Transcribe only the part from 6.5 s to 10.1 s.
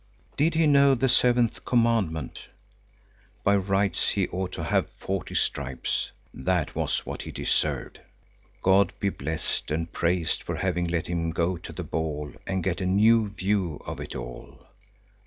was what he deserved. God be blessed and